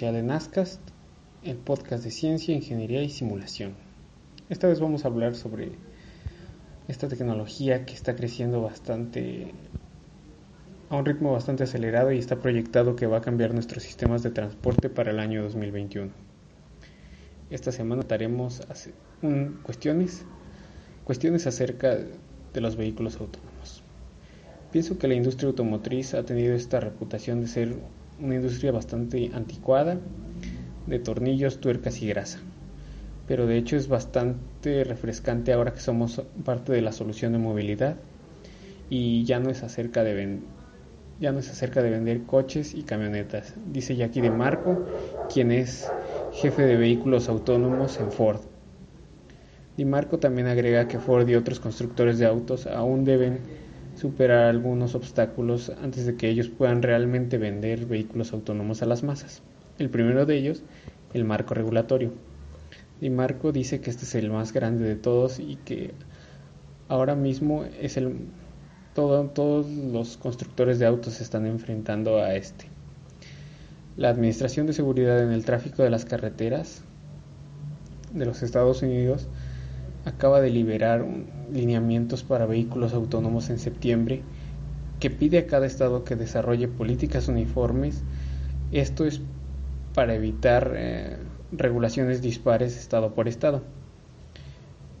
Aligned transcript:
Especial 0.00 0.26
Nascast, 0.26 0.80
el 1.44 1.58
podcast 1.58 2.02
de 2.02 2.10
ciencia, 2.10 2.54
ingeniería 2.54 3.02
y 3.02 3.10
simulación. 3.10 3.74
Esta 4.48 4.66
vez 4.66 4.80
vamos 4.80 5.04
a 5.04 5.08
hablar 5.08 5.34
sobre 5.34 5.72
esta 6.88 7.06
tecnología 7.06 7.84
que 7.84 7.92
está 7.92 8.16
creciendo 8.16 8.62
bastante 8.62 9.52
a 10.88 10.96
un 10.96 11.04
ritmo 11.04 11.32
bastante 11.32 11.64
acelerado 11.64 12.12
y 12.12 12.18
está 12.18 12.40
proyectado 12.40 12.96
que 12.96 13.06
va 13.06 13.18
a 13.18 13.20
cambiar 13.20 13.52
nuestros 13.52 13.82
sistemas 13.82 14.22
de 14.22 14.30
transporte 14.30 14.88
para 14.88 15.10
el 15.10 15.18
año 15.18 15.42
2021. 15.42 16.10
Esta 17.50 17.70
semana 17.70 18.00
trataremos 18.00 18.62
cuestiones, 19.64 20.24
cuestiones 21.04 21.46
acerca 21.46 21.98
de 22.54 22.60
los 22.62 22.74
vehículos 22.76 23.20
autónomos. 23.20 23.82
Pienso 24.72 24.96
que 24.96 25.08
la 25.08 25.14
industria 25.14 25.48
automotriz 25.48 26.14
ha 26.14 26.24
tenido 26.24 26.54
esta 26.54 26.80
reputación 26.80 27.42
de 27.42 27.48
ser 27.48 27.76
una 28.22 28.36
industria 28.36 28.72
bastante 28.72 29.30
anticuada 29.34 29.98
de 30.86 30.98
tornillos, 30.98 31.60
tuercas 31.60 32.00
y 32.02 32.08
grasa. 32.08 32.40
Pero 33.26 33.46
de 33.46 33.56
hecho 33.56 33.76
es 33.76 33.88
bastante 33.88 34.84
refrescante 34.84 35.52
ahora 35.52 35.72
que 35.72 35.80
somos 35.80 36.22
parte 36.44 36.72
de 36.72 36.82
la 36.82 36.92
solución 36.92 37.32
de 37.32 37.38
movilidad 37.38 37.96
y 38.88 39.24
ya 39.24 39.38
no 39.38 39.50
es 39.50 39.62
acerca 39.62 40.02
de 40.02 40.40
ya 41.20 41.32
no 41.32 41.38
es 41.38 41.50
acerca 41.50 41.82
de 41.82 41.90
vender 41.90 42.22
coches 42.22 42.74
y 42.74 42.82
camionetas, 42.82 43.54
dice 43.70 43.94
Jackie 43.94 44.22
de 44.22 44.30
Marco, 44.30 44.86
quien 45.32 45.52
es 45.52 45.90
jefe 46.32 46.62
de 46.62 46.76
vehículos 46.76 47.28
autónomos 47.28 48.00
en 48.00 48.10
Ford. 48.10 48.40
Di 49.76 49.84
Marco 49.84 50.18
también 50.18 50.46
agrega 50.46 50.88
que 50.88 50.98
Ford 50.98 51.28
y 51.28 51.34
otros 51.34 51.60
constructores 51.60 52.18
de 52.18 52.26
autos 52.26 52.66
aún 52.66 53.04
deben 53.04 53.40
superar 54.00 54.44
algunos 54.44 54.94
obstáculos 54.94 55.70
antes 55.82 56.06
de 56.06 56.16
que 56.16 56.28
ellos 56.30 56.48
puedan 56.48 56.82
realmente 56.82 57.36
vender 57.36 57.84
vehículos 57.84 58.32
autónomos 58.32 58.80
a 58.82 58.86
las 58.86 59.02
masas. 59.02 59.42
El 59.78 59.90
primero 59.90 60.24
de 60.24 60.38
ellos, 60.38 60.62
el 61.12 61.24
marco 61.24 61.52
regulatorio. 61.54 62.12
Di 63.00 63.10
Marco 63.10 63.52
dice 63.52 63.80
que 63.80 63.90
este 63.90 64.04
es 64.04 64.14
el 64.14 64.30
más 64.30 64.52
grande 64.52 64.84
de 64.84 64.96
todos 64.96 65.38
y 65.38 65.56
que 65.56 65.92
ahora 66.88 67.14
mismo 67.14 67.64
es 67.80 67.96
el 67.96 68.14
todos 68.94 69.66
los 69.66 70.16
constructores 70.16 70.78
de 70.78 70.86
autos 70.86 71.14
se 71.14 71.22
están 71.22 71.46
enfrentando 71.46 72.18
a 72.18 72.34
este. 72.34 72.66
La 73.96 74.10
Administración 74.10 74.66
de 74.66 74.72
Seguridad 74.72 75.22
en 75.22 75.30
el 75.30 75.44
Tráfico 75.44 75.82
de 75.82 75.90
las 75.90 76.04
Carreteras 76.04 76.82
de 78.12 78.26
los 78.26 78.42
Estados 78.42 78.82
Unidos 78.82 79.28
acaba 80.04 80.40
de 80.40 80.50
liberar 80.50 81.06
lineamientos 81.52 82.22
para 82.22 82.46
vehículos 82.46 82.94
autónomos 82.94 83.50
en 83.50 83.58
septiembre 83.58 84.22
que 84.98 85.10
pide 85.10 85.38
a 85.38 85.46
cada 85.46 85.66
estado 85.66 86.04
que 86.04 86.16
desarrolle 86.16 86.68
políticas 86.68 87.28
uniformes. 87.28 88.02
Esto 88.70 89.04
es 89.06 89.20
para 89.94 90.14
evitar 90.14 90.72
eh, 90.76 91.16
regulaciones 91.52 92.22
dispares 92.22 92.76
estado 92.76 93.14
por 93.14 93.28
estado. 93.28 93.62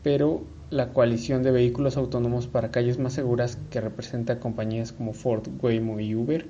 Pero 0.02 0.42
la 0.70 0.92
coalición 0.92 1.42
de 1.42 1.50
vehículos 1.50 1.96
autónomos 1.96 2.46
para 2.46 2.70
calles 2.70 2.98
más 2.98 3.12
seguras 3.12 3.58
que 3.70 3.80
representa 3.80 4.40
compañías 4.40 4.92
como 4.92 5.12
Ford, 5.12 5.46
Waymo 5.60 6.00
y 6.00 6.14
Uber 6.14 6.46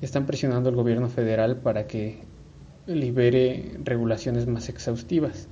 están 0.00 0.26
presionando 0.26 0.70
al 0.70 0.76
gobierno 0.76 1.08
federal 1.08 1.56
para 1.56 1.86
que 1.86 2.20
libere 2.86 3.78
regulaciones 3.84 4.46
más 4.46 4.68
exhaustivas. 4.68 5.48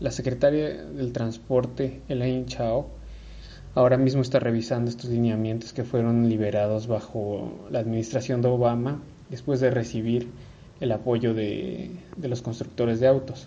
La 0.00 0.10
secretaria 0.10 0.82
del 0.84 1.12
Transporte, 1.12 2.02
Elaine 2.08 2.46
Chao, 2.46 2.88
ahora 3.76 3.96
mismo 3.96 4.22
está 4.22 4.40
revisando 4.40 4.90
estos 4.90 5.08
lineamientos 5.08 5.72
que 5.72 5.84
fueron 5.84 6.28
liberados 6.28 6.88
bajo 6.88 7.68
la 7.70 7.78
administración 7.78 8.42
de 8.42 8.48
Obama 8.48 9.00
después 9.30 9.60
de 9.60 9.70
recibir 9.70 10.28
el 10.80 10.90
apoyo 10.90 11.32
de, 11.32 11.92
los 12.20 12.42
constructores 12.42 12.98
de 12.98 13.06
autos. 13.06 13.46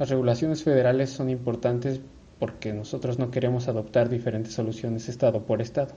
Las 0.00 0.08
regulaciones 0.08 0.64
federales 0.64 1.10
son 1.10 1.30
importantes 1.30 2.00
porque 2.40 2.72
nosotros 2.72 3.20
no 3.20 3.30
queremos 3.30 3.68
adoptar 3.68 4.08
diferentes 4.08 4.54
soluciones 4.54 5.08
estado 5.08 5.44
por 5.44 5.62
estado. 5.62 5.94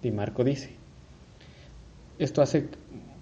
Di 0.00 0.10
Marco 0.10 0.42
dice. 0.42 0.70
Esto 2.18 2.40
hace, 2.40 2.68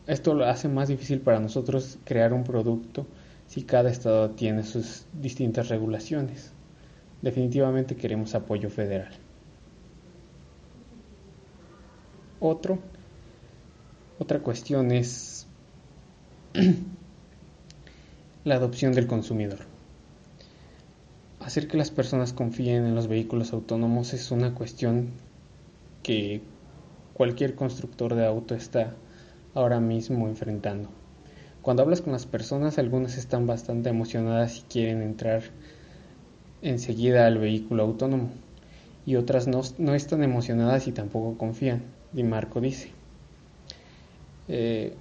esto 0.06 0.34
lo 0.34 0.44
hace 0.46 0.68
más 0.68 0.86
difícil 0.86 1.20
para 1.20 1.40
nosotros 1.40 1.98
crear 2.04 2.32
un 2.32 2.44
producto 2.44 3.08
si 3.46 3.62
cada 3.62 3.90
estado 3.90 4.30
tiene 4.30 4.62
sus 4.62 5.06
distintas 5.12 5.68
regulaciones. 5.68 6.52
Definitivamente 7.22 7.96
queremos 7.96 8.34
apoyo 8.34 8.70
federal. 8.70 9.12
Otro, 12.40 12.78
otra 14.18 14.40
cuestión 14.40 14.92
es 14.92 15.46
la 18.44 18.54
adopción 18.56 18.92
del 18.92 19.06
consumidor. 19.06 19.60
Hacer 21.40 21.68
que 21.68 21.76
las 21.76 21.90
personas 21.90 22.32
confíen 22.32 22.84
en 22.84 22.94
los 22.94 23.08
vehículos 23.08 23.52
autónomos 23.52 24.12
es 24.14 24.30
una 24.30 24.54
cuestión 24.54 25.12
que 26.02 26.42
cualquier 27.14 27.54
constructor 27.54 28.14
de 28.14 28.26
auto 28.26 28.54
está 28.54 28.94
ahora 29.54 29.80
mismo 29.80 30.28
enfrentando. 30.28 30.90
Cuando 31.66 31.82
hablas 31.82 32.00
con 32.00 32.12
las 32.12 32.26
personas, 32.26 32.78
algunas 32.78 33.18
están 33.18 33.48
bastante 33.48 33.88
emocionadas 33.88 34.60
y 34.60 34.62
quieren 34.72 35.02
entrar 35.02 35.42
enseguida 36.62 37.26
al 37.26 37.38
vehículo 37.38 37.82
autónomo, 37.82 38.28
y 39.04 39.16
otras 39.16 39.48
no, 39.48 39.62
están 39.96 40.22
emocionadas 40.22 40.86
y 40.86 40.92
tampoco 40.92 41.36
confían, 41.36 41.82
Di 42.12 42.22
Marco 42.22 42.60
dice. 42.60 42.92
Eh, 44.46 44.94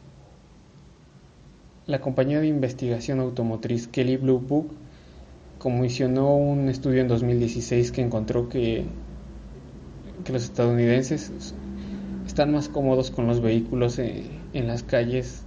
la 1.86 2.02
compañía 2.02 2.40
de 2.40 2.48
investigación 2.48 3.20
automotriz 3.20 3.88
Kelly 3.88 4.18
Blue 4.18 4.40
Book 4.40 4.72
comisionó 5.60 6.36
un 6.36 6.68
estudio 6.70 7.02
en 7.02 7.08
2016 7.08 7.92
que 7.92 8.02
encontró 8.02 8.50
que, 8.50 8.86
que 10.24 10.34
los 10.34 10.46
estadounidenses 10.46 11.32
están 12.26 12.52
más 12.52 12.70
cómodos 12.70 13.12
con 13.12 13.28
los 13.28 13.40
vehículos 13.40 14.00
en, 14.00 14.68
las 14.68 14.82
calles 14.82 15.45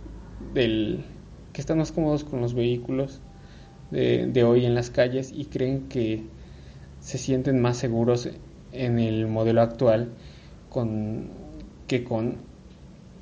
del 0.54 1.04
que 1.52 1.60
están 1.60 1.78
más 1.78 1.92
cómodos 1.92 2.24
con 2.24 2.40
los 2.40 2.54
vehículos 2.54 3.20
de, 3.90 4.44
hoy 4.44 4.66
en 4.66 4.74
las 4.74 4.90
calles 4.90 5.32
y 5.34 5.46
creen 5.46 5.88
que 5.88 6.22
se 7.00 7.18
sienten 7.18 7.60
más 7.60 7.76
seguros 7.78 8.28
en 8.72 8.98
el 8.98 9.26
modelo 9.26 9.62
actual 9.62 10.10
con, 10.68 11.28
que 11.86 12.04
con 12.04 12.36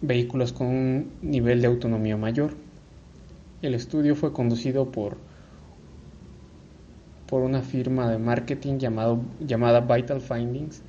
vehículos 0.00 0.52
con 0.52 0.66
un 0.66 1.12
nivel 1.22 1.60
de 1.60 1.68
autonomía 1.68 2.16
mayor. 2.16 2.54
El 3.62 3.74
estudio 3.74 4.16
fue 4.16 4.32
conducido 4.32 4.90
por 4.90 5.16
por 7.26 7.42
una 7.42 7.62
firma 7.62 8.10
de 8.10 8.18
marketing 8.18 8.78
llamado, 8.78 9.20
llamada 9.40 9.80
Vital 9.80 10.20
Findings 10.20 10.82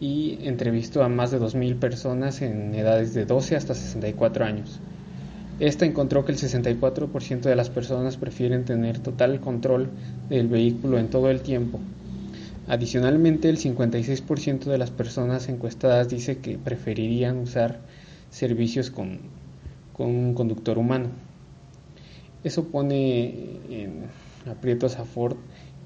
y 0.00 0.38
entrevistó 0.42 1.02
a 1.02 1.08
más 1.08 1.30
de 1.30 1.40
2.000 1.40 1.78
personas 1.78 2.42
en 2.42 2.74
edades 2.74 3.14
de 3.14 3.24
12 3.24 3.56
hasta 3.56 3.74
64 3.74 4.44
años. 4.44 4.80
Esta 5.58 5.86
encontró 5.86 6.26
que 6.26 6.32
el 6.32 6.38
64% 6.38 7.40
de 7.40 7.56
las 7.56 7.70
personas 7.70 8.18
prefieren 8.18 8.66
tener 8.66 8.98
total 8.98 9.40
control 9.40 9.88
del 10.28 10.48
vehículo 10.48 10.98
en 10.98 11.08
todo 11.08 11.30
el 11.30 11.40
tiempo. 11.40 11.80
Adicionalmente, 12.68 13.48
el 13.48 13.56
56% 13.56 14.64
de 14.64 14.76
las 14.76 14.90
personas 14.90 15.48
encuestadas 15.48 16.10
dice 16.10 16.38
que 16.38 16.58
preferirían 16.58 17.38
usar 17.38 17.80
servicios 18.28 18.90
con, 18.90 19.20
un 19.98 20.34
conductor 20.34 20.76
humano. 20.76 21.08
Eso 22.44 22.64
pone 22.64 23.58
en 23.70 24.04
aprietos 24.50 24.96
a 24.98 25.04
Ford 25.04 25.36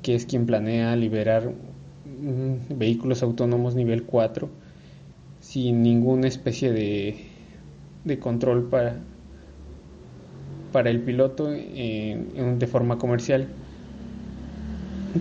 que 0.02 0.16
es 0.16 0.26
quien 0.26 0.46
planea 0.46 0.96
liberar 0.96 1.52
mm, 2.20 2.76
vehículos 2.76 3.22
autónomos 3.22 3.76
nivel 3.76 4.02
4 4.02 4.48
sin 5.40 5.82
ninguna 5.82 6.26
especie 6.26 6.72
de 6.72 8.18
control 8.18 8.68
para, 8.68 8.96
para 10.72 10.90
el 10.90 11.00
piloto 11.00 11.48
de 11.48 12.68
forma 12.70 12.98
comercial 12.98 13.48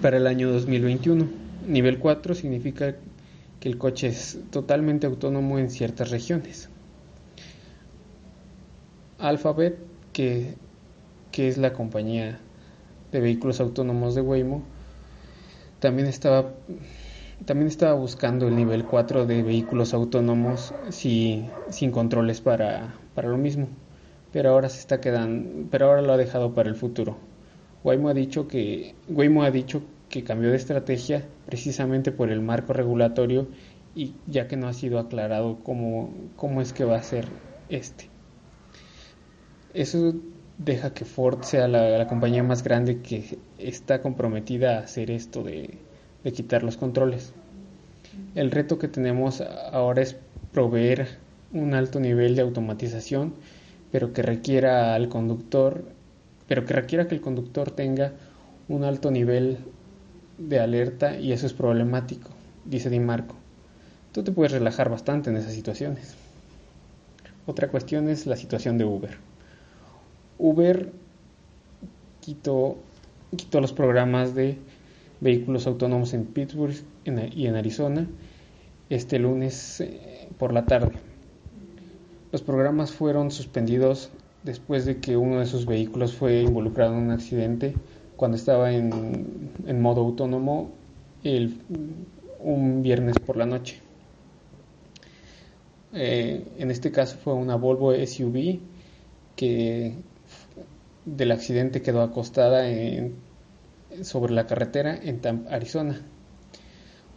para 0.02 0.18
el 0.18 0.28
año 0.28 0.52
2021. 0.52 1.28
Nivel 1.68 2.00
4 2.00 2.36
significa 2.36 2.96
que 3.60 3.70
el 3.70 3.78
coche 3.78 4.08
es 4.08 4.40
totalmente 4.52 5.08
autónomo 5.08 5.60
en 5.60 5.70
ciertas 5.70 6.12
regiones. 6.12 6.70
Alphabet, 9.18 9.78
que, 10.14 10.56
que 11.32 11.48
es 11.48 11.58
la 11.58 11.74
compañía 11.74 12.40
de 13.12 13.20
vehículos 13.20 13.60
autónomos 13.60 14.16
de 14.16 14.22
Waymo, 14.22 14.64
también 15.80 16.08
estaba, 16.08 16.54
también 17.46 17.68
estaba 17.68 17.94
buscando 17.94 18.48
el 18.48 18.56
nivel 18.56 18.86
4 18.86 19.26
de 19.26 19.44
vehículos 19.44 19.94
autónomos 19.94 20.74
sin 20.90 21.92
controles 21.92 22.40
para, 22.40 22.94
para 23.14 23.30
lo 23.30 23.38
mismo, 23.38 23.68
pero 24.32 24.52
ahora 24.52 24.70
se 24.70 24.80
está 24.80 25.02
quedando, 25.02 25.68
pero 25.72 25.88
ahora 25.88 26.02
lo 26.02 26.14
ha 26.14 26.18
dejado 26.18 26.54
para 26.54 26.70
el 26.70 26.76
futuro. 26.76 27.18
Waymo 27.84 28.10
ha 28.10 28.14
dicho 28.14 28.48
que 28.48 28.96
Waymo 29.08 29.44
ha 29.44 29.52
dicho 29.52 29.82
que 30.10 30.24
cambió 30.24 30.50
de 30.50 30.58
estrategia 30.58 31.26
precisamente 31.46 32.12
por 32.12 32.30
el 32.32 32.42
marco 32.42 32.74
regulatorio 32.74 33.48
y 33.96 34.14
ya 34.28 34.48
que 34.48 34.58
no 34.58 34.68
ha 34.68 34.74
sido 34.74 35.00
aclarado 35.00 35.60
cómo, 35.64 36.14
cómo 36.36 36.62
es 36.62 36.74
que 36.74 36.84
va 36.84 36.98
a 36.98 37.04
ser 37.04 37.26
este. 37.70 38.10
Eso 39.74 40.14
deja 40.58 40.94
que 40.94 41.06
Ford 41.06 41.44
sea 41.44 41.68
la, 41.68 42.08
compañía 42.08 42.44
más 42.44 42.64
grande 42.64 43.02
que 43.02 43.38
está 43.58 44.02
comprometida 44.02 44.78
a 44.78 44.82
hacer 44.82 45.12
esto 45.12 45.44
de, 45.44 45.78
de 46.24 46.32
quitar 46.32 46.64
los 46.64 46.76
controles. 46.76 47.34
El 48.36 48.52
reto 48.52 48.78
que 48.78 48.88
tenemos 48.88 49.42
ahora 49.42 50.02
es 50.02 50.18
proveer 50.52 51.08
un 51.54 51.74
alto 51.74 52.00
nivel 52.00 52.36
de 52.36 52.42
automatización, 52.42 53.34
pero 53.92 54.14
que 54.14 54.22
requiera 54.22 54.96
al 54.96 55.10
conductor, 55.10 55.84
pero 56.48 56.66
que 56.66 56.74
requiera 56.74 57.08
que 57.08 57.16
el 57.16 57.22
conductor 57.22 57.72
tenga 57.72 58.14
un 58.68 58.84
alto 58.84 59.12
nivel 59.12 59.58
de 60.38 60.60
alerta 60.60 61.18
y 61.18 61.32
eso 61.32 61.46
es 61.46 61.54
problemático, 61.54 62.30
dice 62.66 62.90
Di 62.90 63.00
Marco. 63.00 63.36
Tú 64.12 64.24
te 64.24 64.32
puedes 64.32 64.52
relajar 64.52 64.90
bastante 64.90 65.30
en 65.30 65.38
esas 65.38 65.54
situaciones. 65.54 66.16
Otra 67.46 67.70
cuestión 67.70 68.10
es 68.10 68.26
la 68.26 68.36
situación 68.36 68.78
de 68.78 68.86
Uber. 68.86 69.18
Uber 70.38 70.92
quitó, 72.22 72.78
quitó 73.36 73.62
los 73.62 73.74
programas 73.74 74.36
de 74.36 74.58
vehículos 75.20 75.68
autónomos 75.68 76.14
en 76.14 76.26
Pittsburgh 76.26 76.76
y 77.06 77.48
en 77.48 77.56
Arizona 77.56 78.08
este 78.90 79.20
lunes 79.20 79.82
eh, 79.82 80.30
por 80.38 80.54
la 80.54 80.66
tarde. 80.66 81.09
Los 82.32 82.44
programas 82.44 82.92
fueron 82.92 83.32
suspendidos 83.32 84.12
después 84.44 84.86
de 84.86 85.00
que 85.00 85.18
uno 85.18 85.40
de 85.40 85.48
sus 85.48 85.66
vehículos 85.66 86.14
fue 86.14 86.42
involucrado 86.42 86.94
en 86.94 87.00
un 87.00 87.12
accidente 87.12 87.74
cuando 88.16 88.38
estaba 88.38 88.72
en, 88.72 89.82
modo 89.82 90.02
autónomo 90.02 90.70
el, 91.24 91.58
un 92.40 92.84
viernes 92.84 93.18
por 93.18 93.36
la 93.36 93.48
noche. 93.48 93.80
Eh, 95.92 96.46
en 96.60 96.70
este 96.70 96.92
caso 96.92 97.18
fue 97.18 97.34
una 97.34 97.56
Volvo 97.56 97.94
SUV 97.94 98.60
que 99.36 99.96
del 101.06 101.32
accidente 101.32 101.82
quedó 101.82 102.04
acostada 102.04 102.64
sobre 104.04 104.34
la 104.34 104.46
carretera 104.46 105.00
en 105.02 105.48
Arizona. 105.50 106.00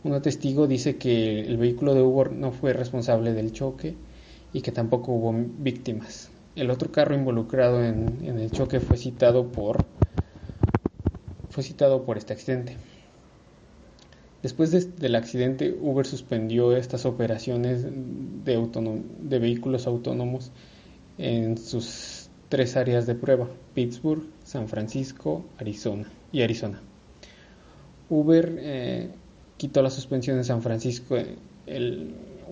Un 0.05 0.23
testigo 0.23 0.67
dice 0.67 0.97
que 0.97 1.41
el 1.41 1.59
vehículo 1.59 1.95
de 1.95 2.01
Uber 2.01 2.33
no 2.33 2.51
fue 2.51 2.73
responsable 2.73 3.35
del 3.35 3.53
choque 3.53 3.95
y 4.53 4.61
que 4.61 4.73
tampoco 4.73 5.13
hubo 5.13 5.33
víctimas. 5.59 6.31
El 6.55 6.71
otro 6.71 6.93
carro 6.93 7.15
involucrado 7.15 7.83
en, 7.83 8.23
el 8.23 8.51
choque 8.51 8.81
fue 8.81 8.97
citado 8.97 9.51
por 9.51 9.85
fue 11.51 11.63
citado 11.63 12.05
por 12.05 12.19
este 12.19 12.33
accidente. 12.33 12.77
Después 14.43 14.71
del 14.97 15.15
accidente, 15.15 15.77
Uber 15.81 16.05
suspendió 16.07 16.77
estas 16.77 17.07
operaciones 17.07 17.85
de, 17.85 19.09
de 19.21 19.39
vehículos 19.39 19.87
autónomos 19.87 20.51
en 21.19 21.59
sus 21.59 22.29
tres 22.49 22.77
áreas 22.77 23.07
de 23.07 23.15
prueba, 23.15 23.49
Pittsburgh, 23.75 24.25
San 24.45 24.69
Francisco, 24.69 25.45
Arizona 25.59 26.07
y 26.33 26.43
Arizona. 26.43 26.81
Uber 28.11 28.59
eh, 28.59 29.09
quitó 29.57 29.81
la 29.83 29.91
suspensión 29.91 30.37
en 30.37 30.45
San 30.45 30.61
Francisco 30.61 31.17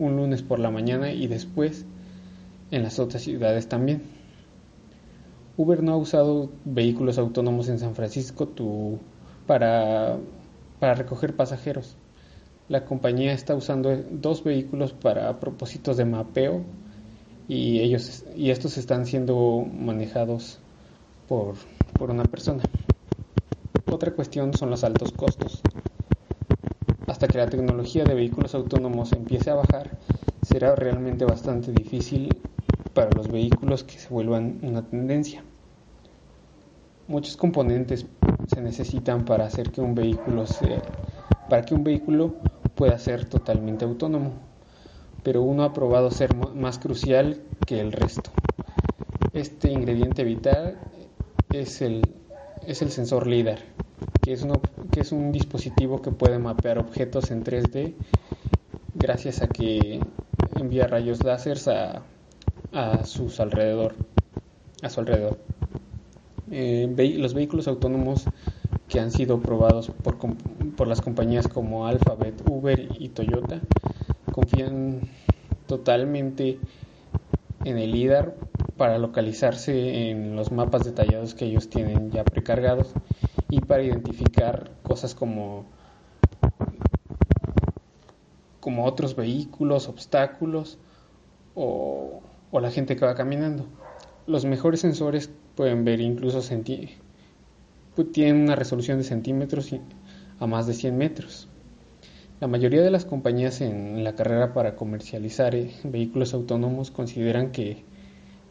un 0.01 0.17
lunes 0.17 0.43
por 0.43 0.59
la 0.59 0.71
mañana 0.71 1.13
y 1.13 1.27
después 1.27 1.85
en 2.71 2.83
las 2.83 2.99
otras 2.99 3.23
ciudades 3.23 3.69
también. 3.69 4.03
Uber 5.57 5.83
no 5.83 5.93
ha 5.93 5.97
usado 5.97 6.51
vehículos 6.65 7.19
autónomos 7.19 7.69
en 7.69 7.79
San 7.79 7.95
Francisco 7.95 8.49
para, 9.47 10.17
para 10.79 10.95
recoger 10.95 11.37
pasajeros. 11.37 11.97
La 12.69 12.85
compañía 12.85 13.33
está 13.33 13.55
usando 13.55 13.95
dos 14.11 14.43
vehículos 14.43 14.93
para 14.93 15.39
propósitos 15.39 15.99
de 15.99 16.07
mapeo 16.07 16.63
y 17.47 17.81
ellos 17.81 18.25
y 18.37 18.51
estos 18.51 18.79
están 18.79 19.05
siendo 19.05 19.67
manejados 19.71 20.61
por 21.29 21.57
una 22.11 22.25
persona. 22.25 22.63
Otra 23.91 24.13
cuestión 24.13 24.55
son 24.55 24.71
los 24.71 24.83
altos 24.83 25.13
costos. 25.13 25.61
Hasta 27.21 27.33
que 27.33 27.37
la 27.37 27.51
tecnología 27.51 28.03
de 28.05 28.15
vehículos 28.15 28.55
autónomos 28.55 29.13
empiece 29.13 29.51
a 29.51 29.55
bajar, 29.55 29.91
será 30.41 30.75
realmente 30.75 31.27
bastante 31.27 31.71
difícil 31.71 32.35
para 32.95 33.11
los 33.11 33.29
vehículos 33.29 33.85
que 33.85 33.99
se 33.99 34.09
vuelvan 34.09 34.59
una 34.63 34.81
tendencia. 34.89 35.45
Muchos 37.09 37.37
componentes 37.37 38.07
se 38.47 38.63
necesitan 38.63 39.27
para 39.27 39.45
hacer 39.45 39.71
que 39.71 39.83
un 39.83 39.95
vehículo 39.95 40.47
para 41.51 41.61
que 41.61 41.75
un 41.75 41.85
vehículo 41.85 42.37
pueda 42.75 42.99
ser 42.99 43.27
totalmente 43.27 43.85
autónomo, 43.85 44.33
pero 45.23 45.43
uno 45.43 45.65
ha 45.65 45.75
probado 45.75 46.11
ser 46.11 46.35
más 46.35 46.79
crucial 46.79 47.43
que 47.67 47.81
el 47.81 47.93
resto. 47.93 48.31
Este 49.35 49.71
ingrediente 49.71 50.25
vital 50.25 50.79
es 51.53 51.83
el, 51.83 52.01
es 52.67 52.81
el 52.81 52.91
sensor 52.91 53.27
LIDAR, 53.27 53.59
que 54.23 54.33
es, 54.33 54.47
que 54.91 55.01
es 55.01 55.13
un 55.13 55.33
dispositivo 55.33 56.03
que 56.03 56.11
puede 56.11 56.39
mapear 56.39 56.79
objetos 56.79 57.31
en 57.31 57.45
3D 57.45 57.95
gracias 58.95 59.41
a 59.43 59.49
que 59.49 60.01
envía 60.59 60.87
rayos 60.87 61.23
láser 61.25 61.59
a, 61.69 62.03
a, 62.73 63.05
sus 63.05 63.41
alrededor, 63.41 63.95
a 64.83 64.91
su 64.91 65.01
alrededor. 65.01 65.39
Eh, 66.51 67.17
los 67.19 67.35
vehículos 67.35 67.69
autónomos 67.69 68.25
que 68.89 68.99
han 68.99 69.13
sido 69.13 69.41
probados 69.41 69.91
por, 69.91 70.19
por 70.77 70.89
las 70.89 71.01
compañías 71.01 71.47
como 71.47 71.87
Alphabet, 71.87 72.43
Uber 72.49 72.89
y 72.99 73.11
Toyota 73.11 73.61
confían 74.33 75.03
totalmente 75.67 76.59
en 77.65 77.79
el 77.79 77.93
LIDAR 77.93 78.35
para 78.77 78.99
localizarse 78.99 80.11
en 80.11 80.35
los 80.35 80.51
mapas 80.51 80.85
detallados 80.85 81.35
que 81.35 81.45
ellos 81.45 81.69
tienen 81.69 82.11
ya 82.11 82.25
precargados 82.25 82.95
y 83.49 83.61
para 83.61 83.83
identificar 83.83 84.71
cosas 84.83 85.15
como 85.15 85.67
como 88.61 88.85
otros 88.85 89.17
vehículos, 89.17 89.89
obstáculos 89.89 90.79
o, 91.55 92.23
la 92.53 92.71
gente 92.71 92.95
que 92.97 93.05
va 93.05 93.15
caminando. 93.15 93.67
Los 94.27 94.45
mejores 94.45 94.81
sensores 94.81 95.31
pueden 95.57 95.85
ver 95.85 96.01
incluso 96.01 96.43
tienen 98.13 98.43
una 98.43 98.55
resolución 98.55 98.99
de 98.99 99.05
centímetros 99.05 99.75
a 100.39 100.47
más 100.47 100.67
de 100.67 100.75
100 100.75 100.97
metros. 100.97 101.49
La 102.41 102.47
mayoría 102.47 102.83
de 102.83 102.91
las 102.91 103.05
compañías 103.05 103.61
en 103.61 104.03
la 104.03 104.15
carrera 104.15 104.55
para 104.55 104.75
comercializar 104.75 105.55
eh, 105.55 105.73
vehículos 105.85 106.33
autónomos 106.33 106.91
consideran 106.91 107.53
que 107.53 107.85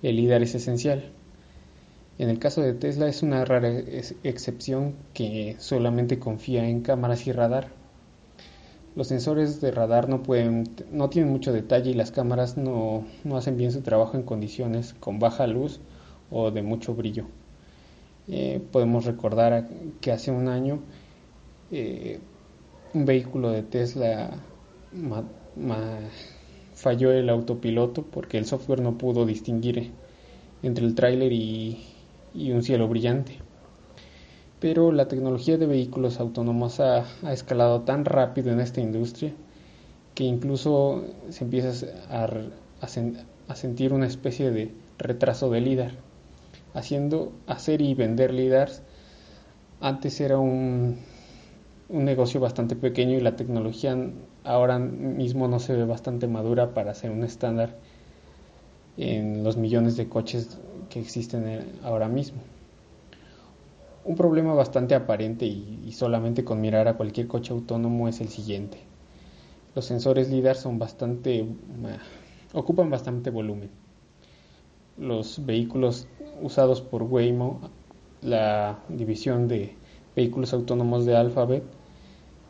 el 0.04 0.16
LIDAR 0.16 0.44
es 0.44 0.54
esencial. 0.54 1.12
En 2.20 2.30
el 2.30 2.38
caso 2.38 2.62
de 2.62 2.74
Tesla 2.74 3.08
es 3.08 3.24
una 3.24 3.46
rara 3.46 3.70
excepción 4.24 4.94
que 5.14 5.56
solamente 5.58 6.20
confía 6.20 6.68
en 6.68 6.82
cámaras 6.82 7.26
y 7.28 7.32
radar. 7.32 7.70
Los 8.98 9.08
sensores 9.08 9.62
de 9.62 9.72
radar 9.72 10.10
no, 10.10 10.22
pueden, 10.22 10.66
no 10.92 11.10
tienen 11.10 11.32
mucho 11.32 11.54
detalle 11.54 11.92
y 11.92 11.94
las 11.94 12.12
cámaras 12.12 12.58
no, 12.58 13.06
hacen 13.34 13.56
bien 13.56 13.72
su 13.72 13.80
trabajo 13.80 14.18
en 14.18 14.24
condiciones 14.24 14.94
con 15.00 15.18
baja 15.18 15.48
luz 15.48 15.80
o 16.30 16.52
de 16.52 16.62
mucho 16.62 16.94
brillo. 16.94 17.24
Eh, 18.28 18.62
podemos 18.70 19.06
recordar 19.06 19.70
que 20.02 20.12
hace 20.12 20.30
un 20.30 20.50
año 20.50 20.80
eh, 21.72 22.20
un 22.94 23.06
vehículo 23.06 23.50
de 23.50 23.64
Tesla 23.64 24.32
falló 26.74 27.14
el 27.14 27.30
autopiloto 27.30 28.04
porque 28.04 28.38
el 28.38 28.46
software 28.46 28.82
no 28.82 28.98
pudo 28.98 29.26
distinguir 29.26 29.92
entre 30.62 30.86
el 30.86 30.96
tráiler 30.96 31.32
y, 31.32 31.86
y 32.40 32.52
un 32.54 32.64
cielo 32.64 32.88
brillante. 32.88 33.38
Pero 34.60 34.92
la 34.92 35.08
tecnología 35.08 35.58
de 35.58 35.66
vehículos 35.66 36.20
autónomos 36.20 36.80
ha, 36.80 37.06
escalado 37.32 37.82
tan 37.82 38.06
rápido 38.06 38.52
en 38.52 38.60
esta 38.60 38.82
industria 38.82 39.34
que 40.16 40.24
incluso 40.24 41.04
se 41.30 41.44
empieza 41.44 41.88
a, 42.10 42.30
a, 42.82 43.56
sentir 43.56 43.94
una 43.94 44.08
especie 44.08 44.52
de 44.52 44.72
retraso 44.98 45.50
de 45.50 45.62
LIDAR. 45.62 45.92
Haciendo, 46.74 47.32
hacer 47.48 47.82
y 47.82 47.94
vender 47.94 48.34
LIDARs 48.34 48.84
antes 49.82 50.20
era 50.22 50.38
un, 50.38 50.98
un 51.90 52.06
negocio 52.06 52.40
bastante 52.40 52.76
pequeño 52.76 53.18
y 53.18 53.22
la 53.22 53.36
tecnología 53.36 53.98
ahora 54.44 54.78
mismo 54.78 55.48
no 55.48 55.60
se 55.60 55.74
ve 55.74 55.86
bastante 55.86 56.28
madura 56.28 56.74
para 56.74 56.94
ser 56.94 57.12
un 57.12 57.24
estándar 57.24 57.78
en 58.98 59.44
los 59.44 59.56
millones 59.58 59.96
de 59.96 60.10
coches 60.10 60.60
que 60.90 61.00
existen 61.00 61.48
eh, 61.48 61.66
ahora 61.84 62.08
mismo. 62.08 62.42
Un 64.06 64.16
problema 64.16 64.54
bastante 64.54 64.96
aparente 64.96 65.46
y, 65.46 65.92
solamente 65.92 66.44
con 66.44 66.62
mirar 66.62 66.88
a 66.88 66.96
cualquier 66.96 67.28
coche 67.28 67.54
autónomo 67.54 68.08
es 68.08 68.22
el 68.22 68.30
siguiente. 68.30 68.80
Los 69.76 69.86
sensores 69.86 70.30
LIDAR 70.30 70.56
son 70.56 70.80
bastante 70.80 71.46
ocupan 72.54 72.90
bastante 72.90 73.30
volumen. 73.30 73.70
Los 74.98 75.46
vehículos 75.46 76.08
usados 76.42 76.82
por 76.82 77.04
Waymo, 77.04 77.62
la 78.22 78.80
división 78.90 79.48
de 79.48 79.76
vehículos 80.16 80.54
autónomos 80.54 81.06
de 81.06 81.16
Alphabet, 81.16 81.64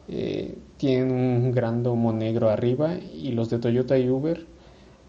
eh, 0.08 0.58
tienen 0.78 1.12
un 1.12 1.52
gran 1.52 1.84
domo 1.84 2.12
negro 2.12 2.50
arriba 2.50 2.96
y 2.96 3.32
los 3.32 3.50
de 3.50 3.60
Toyota 3.60 3.98
y 3.98 4.10
Uber 4.10 4.46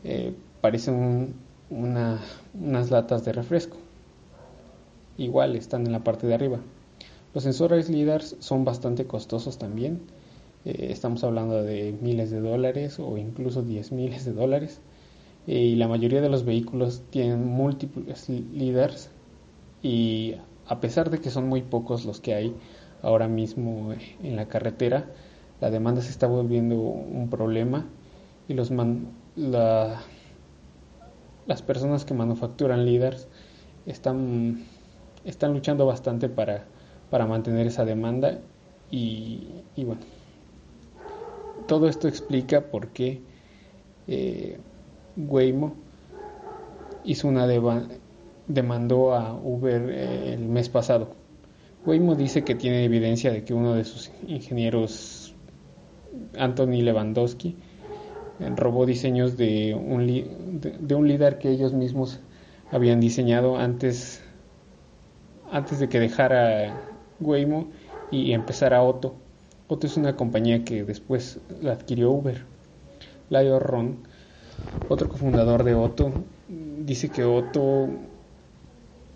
eh, 0.04 0.34
parecen 0.60 1.34
unas 1.70 2.90
latas 2.90 3.24
de 3.24 3.32
refresco. 3.32 3.76
igual 5.16 5.56
están 5.56 5.86
en 5.86 5.92
la 5.92 6.04
parte 6.04 6.26
de 6.26 6.34
arriba. 6.34 6.58
Los 7.32 7.44
sensores 7.44 7.88
LIDAR 7.88 8.22
son 8.22 8.64
bastante 8.64 9.06
costosos 9.06 9.58
también. 9.58 10.00
Eh, 10.64 10.88
estamos 10.90 11.22
hablando 11.24 11.62
de 11.62 11.96
miles 12.00 12.30
de 12.30 12.40
dólares 12.40 12.98
o 12.98 13.16
incluso 13.18 13.62
10 13.62 13.92
miles 13.92 14.24
de 14.24 14.32
dólares. 14.32 14.80
Eh, 15.46 15.58
y 15.58 15.76
la 15.76 15.88
mayoría 15.88 16.20
de 16.20 16.28
los 16.28 16.44
vehículos 16.44 17.02
tienen 17.10 17.46
múltiples 17.46 18.28
LIDARs. 18.28 19.10
Y 19.82 20.34
a 20.66 20.80
pesar 20.80 21.10
de 21.10 21.18
que 21.18 21.30
son 21.30 21.48
muy 21.48 21.62
pocos 21.62 22.04
los 22.04 22.20
que 22.20 22.34
hay 22.34 22.54
ahora 23.02 23.28
mismo 23.28 23.94
en 24.22 24.36
la 24.36 24.48
carretera, 24.48 25.06
la 25.60 25.70
demanda 25.70 26.02
se 26.02 26.10
está 26.10 26.26
volviendo 26.26 26.76
un 26.76 27.28
problema 27.30 27.86
y 28.48 28.54
los 28.54 28.70
las 31.50 31.62
personas 31.62 32.04
que 32.04 32.14
manufacturan 32.14 32.86
LIDARs 32.86 33.26
están, 33.84 34.62
luchando 35.42 35.84
bastante 35.84 36.28
para 36.28 36.64
para 37.10 37.26
mantener 37.26 37.66
esa 37.66 37.84
demanda 37.84 38.38
y, 38.88 39.48
bueno, 39.76 40.00
todo 41.66 41.88
esto 41.88 42.06
explica 42.06 42.60
por 42.60 42.90
qué 42.90 43.20
eh, 44.06 44.58
Waymo 45.16 45.74
hizo 47.02 47.26
una 47.26 47.48
demandó 48.46 49.14
a 49.14 49.34
Uber 49.34 49.90
eh, 49.90 50.34
el 50.34 50.46
mes 50.46 50.68
pasado. 50.68 51.16
Waymo 51.84 52.14
dice 52.14 52.44
que 52.44 52.54
tiene 52.54 52.84
evidencia 52.84 53.32
de 53.32 53.42
que 53.42 53.54
uno 53.54 53.74
de 53.74 53.82
sus 53.84 54.12
ingenieros, 54.28 55.34
Anthony 56.38 56.82
Lewandowski, 56.82 57.56
robó 58.56 58.86
diseños 58.86 59.36
de 59.36 59.74
un, 59.74 60.60
de 60.60 60.94
un 60.94 61.08
líder 61.08 61.38
que 61.38 61.50
ellos 61.50 61.72
mismos 61.72 62.20
habían 62.70 63.00
diseñado 63.00 63.58
antes, 63.58 64.22
antes 65.50 65.78
de 65.78 65.88
que 65.88 66.00
dejara 66.00 66.80
Waymo 67.20 67.68
y 68.10 68.32
empezar 68.32 68.74
a 68.74 68.82
Otto. 68.82 69.14
Otto 69.68 69.86
es 69.86 69.96
una 69.96 70.16
compañía 70.16 70.64
que 70.64 70.84
después 70.84 71.38
la 71.60 71.72
adquirió 71.72 72.10
Uber. 72.10 72.44
Lyle 73.28 73.58
Ron, 73.60 73.98
otro 74.88 75.08
cofundador 75.08 75.62
de 75.62 75.74
Otto, 75.74 76.12
dice 76.48 77.08
que 77.10 77.24
Otto 77.24 77.88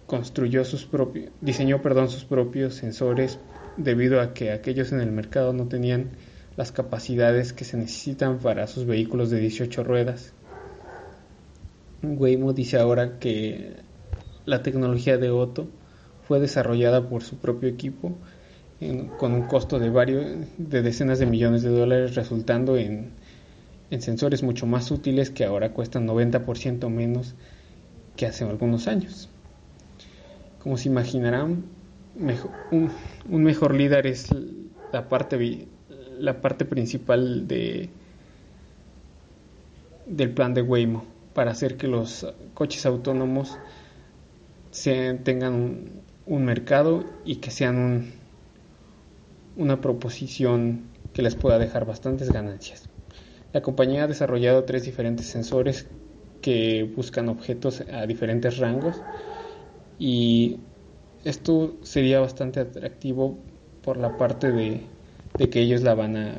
construyó 0.07 0.64
sus 0.64 0.85
propios, 0.85 1.31
diseñó 1.40 1.83
perdón, 1.83 2.09
sus 2.09 2.25
propios 2.25 2.75
sensores 2.75 3.38
debido 3.76 4.21
a 4.21 4.35
que 4.35 4.52
aquellos 4.52 4.93
en 4.93 5.00
el 5.00 5.11
mercado 5.11 5.52
no 5.52 5.66
tenían 5.66 6.11
las 6.56 6.73
capacidades 6.73 7.52
que 7.52 7.64
se 7.64 7.76
necesitan 7.76 8.38
para 8.38 8.66
sus 8.66 8.87
vehículos 8.87 9.30
de 9.30 9.40
18 9.40 9.84
ruedas. 9.84 10.32
Waymo 12.02 12.52
dice 12.52 12.78
ahora 12.78 13.18
que 13.18 13.76
la 14.44 14.62
tecnología 14.62 15.16
de 15.16 15.30
Otto 15.30 15.68
fue 16.26 16.40
desarrollada 16.40 17.08
por 17.08 17.23
su 17.23 17.37
propio 17.38 17.68
equipo 17.68 18.16
con 19.18 19.32
un 19.32 19.42
costo 19.42 19.78
de 19.78 19.88
varios 19.88 20.26
de 20.58 20.82
decenas 20.82 21.18
de 21.18 21.26
millones 21.26 21.62
de 21.62 21.70
dólares 21.70 22.14
resultando 22.14 22.76
en, 22.76 23.12
sensores 24.00 24.42
mucho 24.42 24.66
más 24.66 24.90
útiles 24.90 25.30
que 25.30 25.44
ahora 25.44 25.70
cuestan 25.70 26.06
90% 26.08 26.88
menos 26.90 27.37
que 28.16 28.26
hace 28.26 28.44
algunos 28.44 28.88
años. 28.88 29.28
Como 30.58 30.76
se 30.76 30.88
imaginarán, 30.88 31.64
un, 32.73 32.90
mejor 33.44 33.75
líder 33.75 34.08
es 34.08 34.34
la 34.92 35.08
parte, 35.08 35.68
la 36.18 36.40
parte 36.40 36.64
principal 36.64 37.47
de, 37.47 37.90
del 40.06 40.30
plan 40.30 40.54
de 40.54 40.62
Waymo 40.62 41.04
para 41.35 41.50
hacer 41.50 41.76
que 41.76 41.88
los 41.88 42.26
coches 42.54 42.87
autónomos 42.87 43.59
tengan 45.25 46.02
un 46.26 46.44
mercado 46.44 47.04
y 47.25 47.37
que 47.37 47.50
sean 47.50 48.12
una 49.56 49.80
proposición 49.80 50.83
que 51.12 51.23
les 51.23 51.37
pueda 51.37 51.59
dejar 51.59 51.85
bastantes 51.85 52.33
ganancias. 52.33 52.88
La 53.52 53.62
compañía 53.62 54.04
ha 54.04 54.06
desarrollado 54.09 54.64
tres 54.64 54.85
diferentes 54.85 55.26
sensores 55.26 55.87
que 56.42 56.90
buscan 56.97 57.28
objetos 57.28 57.85
a 57.92 58.06
diferentes 58.06 58.59
rangos 58.59 59.00
y 59.99 60.59
esto 61.25 61.76
sería 61.83 62.21
bastante 62.21 62.61
atractivo 62.61 63.38
por 63.83 63.97
la 63.97 64.16
parte 64.16 64.50
de, 64.50 64.83
de 65.38 65.50
que 65.50 65.61
ellos 65.61 65.83
la 65.83 65.95
van 65.95 66.17
a 66.17 66.35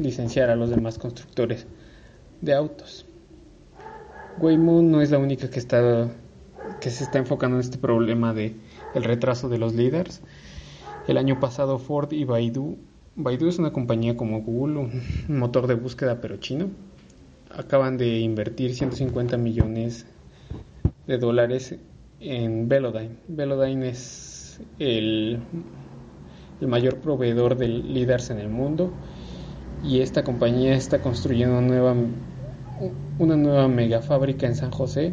licenciar 0.00 0.50
a 0.50 0.56
los 0.56 0.70
demás 0.70 0.98
constructores 0.98 1.66
de 2.40 2.54
autos. 2.54 3.06
Waymo 4.38 4.82
no 4.82 5.00
es 5.00 5.10
la 5.10 5.18
única 5.18 5.48
que 5.48 5.58
está 5.58 6.10
que 6.80 6.90
se 6.90 7.04
está 7.04 7.18
enfocando 7.18 7.56
en 7.56 7.60
este 7.60 7.78
problema 7.78 8.34
de 8.34 8.54
el 8.94 9.04
retraso 9.04 9.48
de 9.48 9.58
los 9.58 9.74
líderes. 9.74 10.22
El 11.06 11.18
año 11.18 11.38
pasado 11.40 11.78
Ford 11.78 12.12
y 12.12 12.24
Baidu, 12.24 12.78
Baidu 13.16 13.48
es 13.48 13.58
una 13.58 13.72
compañía 13.72 14.16
como 14.16 14.42
Google, 14.42 14.78
un 15.28 15.38
motor 15.38 15.66
de 15.66 15.74
búsqueda 15.74 16.20
pero 16.20 16.38
chino, 16.38 16.70
acaban 17.50 17.96
de 17.98 18.18
invertir 18.20 18.74
150 18.74 19.36
millones 19.36 20.06
de 21.06 21.18
dólares 21.18 21.76
en 22.20 22.68
Velodyne. 22.68 23.16
Velodyne 23.28 23.88
es 23.88 24.60
el, 24.78 25.40
el 26.64 26.70
mayor 26.70 26.96
proveedor 26.96 27.56
de 27.58 27.68
líderes 27.68 28.30
en 28.30 28.38
el 28.38 28.48
mundo 28.48 28.90
y 29.82 30.00
esta 30.00 30.24
compañía 30.24 30.74
está 30.74 31.02
construyendo 31.02 31.58
una 31.58 31.66
nueva, 31.66 31.94
una 33.18 33.36
nueva 33.36 33.68
mega 33.68 34.00
fábrica 34.00 34.46
en 34.46 34.56
San 34.56 34.70
José 34.70 35.12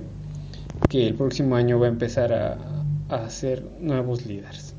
que 0.90 1.06
el 1.06 1.16
próximo 1.16 1.58
año 1.58 1.78
va 1.78 1.88
a 1.88 1.90
empezar 1.90 2.34
a, 2.34 2.58
hacer 3.10 3.66
nuevos 3.82 4.26
líderes. 4.26 4.74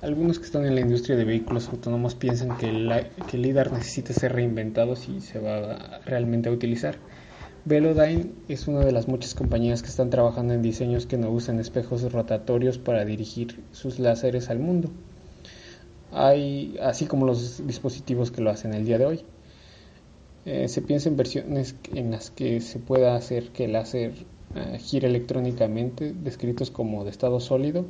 Algunos 0.00 0.38
que 0.38 0.46
están 0.46 0.64
en 0.64 0.74
la 0.74 0.80
industria 0.80 1.16
de 1.16 1.24
vehículos 1.24 1.68
autónomos 1.68 2.14
piensan 2.14 2.56
que, 2.56 2.70
el 2.70 3.42
líder 3.42 3.70
necesita 3.72 4.14
ser 4.14 4.32
reinventado 4.32 4.96
si 4.96 5.20
se 5.20 5.38
va 5.38 6.00
realmente 6.06 6.48
a 6.48 6.52
utilizar. 6.52 6.96
Velodyne 7.66 8.30
es 8.48 8.68
una 8.68 8.80
de 8.80 8.92
las 8.92 9.08
muchas 9.08 9.34
compañías 9.34 9.82
que 9.82 9.88
están 9.88 10.08
trabajando 10.08 10.54
en 10.54 10.62
diseños 10.62 11.04
que 11.04 11.18
no 11.18 11.30
usan 11.30 11.60
espejos 11.60 12.10
rotatorios 12.10 12.78
para 12.78 13.04
dirigir 13.04 13.62
sus 13.72 13.98
láseres 13.98 14.48
al 14.48 14.58
mundo, 14.58 14.90
hay, 16.16 16.78
así 16.80 17.04
como 17.04 17.26
los 17.26 17.66
dispositivos 17.66 18.30
que 18.30 18.40
lo 18.40 18.50
hacen 18.50 18.72
el 18.72 18.86
día 18.86 18.96
de 18.96 19.04
hoy. 19.04 19.20
Eh, 20.46 20.68
se 20.68 20.80
piensa 20.80 21.10
en 21.10 21.16
versiones 21.16 21.76
en 21.94 22.10
las 22.10 22.30
que 22.30 22.60
se 22.60 22.78
pueda 22.78 23.16
hacer 23.16 23.50
que 23.50 23.66
el 23.66 23.72
láser 23.72 24.14
eh, 24.54 24.78
gira 24.78 25.08
electrónicamente, 25.08 26.14
descritos 26.14 26.70
como 26.70 27.04
de 27.04 27.10
estado 27.10 27.38
sólido, 27.38 27.84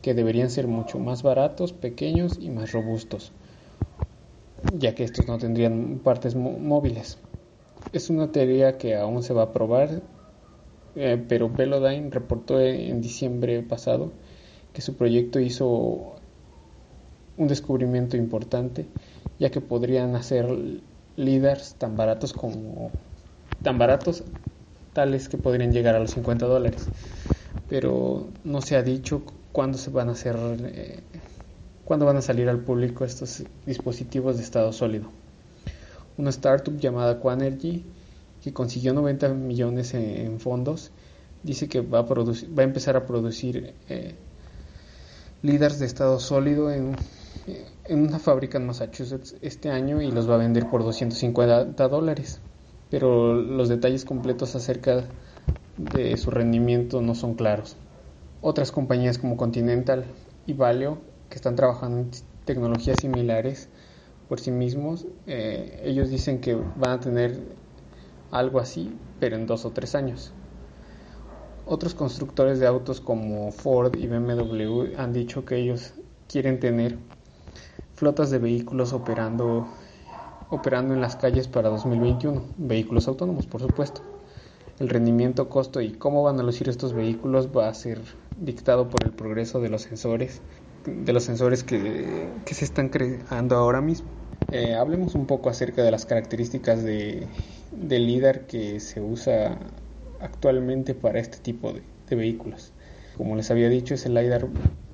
que 0.00 0.14
deberían 0.14 0.48
ser 0.48 0.68
mucho 0.68 0.98
más 0.98 1.22
baratos, 1.22 1.74
pequeños 1.74 2.38
y 2.40 2.48
más 2.48 2.72
robustos, 2.72 3.32
ya 4.78 4.94
que 4.94 5.04
estos 5.04 5.26
no 5.26 5.36
tendrían 5.36 6.00
partes 6.02 6.34
móviles. 6.34 7.18
Es 7.92 8.08
una 8.08 8.32
teoría 8.32 8.78
que 8.78 8.96
aún 8.96 9.22
se 9.22 9.34
va 9.34 9.42
a 9.42 9.52
probar, 9.52 10.00
eh, 10.96 11.22
pero 11.28 11.50
Velodyne 11.50 12.08
reportó 12.08 12.58
en 12.58 13.02
diciembre 13.02 13.62
pasado 13.62 14.12
que 14.72 14.80
su 14.80 14.94
proyecto 14.94 15.40
hizo 15.40 16.19
un 17.36 17.48
descubrimiento 17.48 18.16
importante, 18.16 18.86
ya 19.38 19.50
que 19.50 19.60
podrían 19.60 20.14
hacer 20.14 20.46
líderes 21.16 21.74
tan 21.74 21.96
baratos 21.96 22.32
como 22.32 22.90
tan 23.62 23.78
baratos 23.78 24.24
tales 24.92 25.28
que 25.28 25.38
podrían 25.38 25.72
llegar 25.72 25.94
a 25.94 26.00
los 26.00 26.12
50 26.12 26.46
dólares. 26.46 26.88
Pero 27.68 28.28
no 28.44 28.60
se 28.60 28.76
ha 28.76 28.82
dicho 28.82 29.22
cuándo 29.52 29.78
se 29.78 29.90
van 29.90 30.08
a 30.08 30.12
hacer, 30.12 30.36
eh, 30.64 31.00
cuándo 31.84 32.06
van 32.06 32.16
a 32.16 32.22
salir 32.22 32.48
al 32.48 32.60
público 32.60 33.04
estos 33.04 33.44
dispositivos 33.66 34.36
de 34.36 34.42
estado 34.42 34.72
sólido. 34.72 35.10
Una 36.16 36.30
startup 36.30 36.76
llamada 36.78 37.20
Quanergy, 37.20 37.84
que 38.42 38.52
consiguió 38.52 38.92
90 38.92 39.28
millones 39.34 39.94
en, 39.94 40.40
fondos, 40.40 40.90
dice 41.42 41.68
que 41.68 41.80
va 41.80 42.00
a, 42.00 42.06
producir, 42.06 42.58
va 42.58 42.62
a 42.62 42.66
empezar 42.66 42.96
a 42.96 43.06
producir 43.06 43.74
eh, 43.88 44.14
líderes 45.42 45.78
de 45.78 45.86
estado 45.86 46.18
sólido 46.18 46.70
en, 46.70 46.96
en 47.84 48.02
una 48.02 48.18
fábrica 48.18 48.58
en 48.58 48.66
Massachusetts 48.66 49.36
este 49.40 49.70
año 49.70 50.00
y 50.00 50.10
los 50.10 50.28
va 50.28 50.34
a 50.34 50.38
vender 50.38 50.68
por 50.68 50.82
250 50.82 51.88
dólares 51.88 52.40
pero 52.90 53.34
los 53.34 53.68
detalles 53.68 54.04
completos 54.04 54.54
acerca 54.56 55.04
de 55.76 56.16
su 56.16 56.30
rendimiento 56.30 57.00
no 57.00 57.14
son 57.14 57.34
claros. 57.34 57.76
Otras 58.42 58.72
compañías 58.72 59.18
como 59.18 59.36
Continental 59.36 60.04
y 60.46 60.52
Valeo, 60.52 60.98
que 61.28 61.36
están 61.36 61.54
trabajando 61.56 61.98
en 61.98 62.10
tecnologías 62.44 62.98
similares 62.98 63.68
por 64.28 64.40
sí 64.40 64.50
mismos, 64.50 65.06
eh, 65.26 65.80
ellos 65.84 66.10
dicen 66.10 66.40
que 66.40 66.54
van 66.54 66.90
a 66.90 67.00
tener 67.00 67.40
algo 68.30 68.58
así, 68.58 68.92
pero 69.20 69.36
en 69.36 69.46
dos 69.46 69.64
o 69.64 69.70
tres 69.70 69.94
años. 69.94 70.32
Otros 71.66 71.94
constructores 71.94 72.58
de 72.58 72.66
autos 72.66 73.00
como 73.00 73.52
Ford 73.52 73.94
y 73.96 74.08
BMW 74.08 74.96
han 74.96 75.12
dicho 75.12 75.44
que 75.44 75.56
ellos 75.56 75.94
quieren 76.28 76.58
tener 76.58 76.98
flotas 78.00 78.30
de 78.30 78.38
vehículos 78.38 78.94
operando 78.94 79.68
operando 80.48 80.94
en 80.94 81.02
las 81.02 81.16
calles 81.16 81.48
para 81.48 81.68
2021, 81.68 82.42
vehículos 82.56 83.06
autónomos, 83.06 83.46
por 83.46 83.60
supuesto. 83.60 84.00
el 84.78 84.88
rendimiento, 84.88 85.50
costo 85.50 85.82
y 85.82 85.90
cómo 85.92 86.22
van 86.22 86.40
a 86.40 86.42
lucir 86.42 86.70
estos 86.70 86.94
vehículos 86.94 87.50
va 87.54 87.68
a 87.68 87.74
ser 87.74 88.00
dictado 88.40 88.88
por 88.88 89.04
el 89.04 89.10
progreso 89.10 89.60
de 89.60 89.68
los 89.68 89.82
sensores, 89.82 90.40
de 90.86 91.12
los 91.12 91.24
sensores 91.24 91.62
que, 91.62 92.30
se 92.46 92.64
están 92.64 92.88
creando 92.88 93.56
ahora 93.56 93.82
mismo. 93.82 94.08
Eh, 94.50 94.74
hablemos 94.74 95.14
un 95.14 95.26
poco 95.26 95.50
acerca 95.50 95.82
de 95.82 95.90
las 95.90 96.06
características 96.06 96.82
de, 96.82 97.26
del 97.70 98.06
LIDAR 98.06 98.46
que 98.46 98.80
se 98.80 99.02
usa 99.02 99.58
actualmente 100.20 100.94
para 100.94 101.20
este 101.20 101.36
tipo 101.36 101.74
de, 101.74 101.82
vehículos. 102.16 102.72
Como 103.18 103.36
les 103.36 103.50
había 103.50 103.68
dicho, 103.68 103.92
es 103.92 104.06
el 104.06 104.14
LIDAR, 104.14 104.48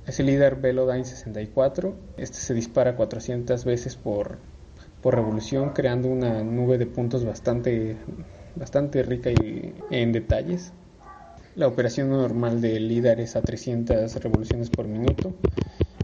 es 0.06 0.20
el 0.20 0.26
LIDAR 0.26 0.60
Velodyne 0.60 1.04
64. 1.04 1.94
Este 2.16 2.38
se 2.38 2.54
dispara 2.54 2.96
400 2.96 3.64
veces 3.64 3.96
por, 3.96 4.38
revolución, 5.02 5.70
creando 5.70 6.08
una 6.08 6.42
nube 6.42 6.78
de 6.78 6.86
puntos 6.86 7.24
bastante, 7.24 7.96
bastante 8.56 9.04
rica 9.04 9.30
en 9.90 10.10
detalles. 10.10 10.72
La 11.54 11.68
operación 11.68 12.10
normal 12.10 12.60
del 12.60 12.88
LIDAR 12.88 13.20
es 13.20 13.36
a 13.36 13.40
300 13.40 14.16
revoluciones 14.16 14.68
por 14.68 14.88
minuto 14.88 15.32